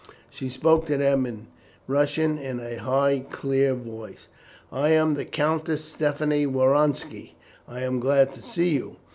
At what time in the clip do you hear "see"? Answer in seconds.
8.41-8.69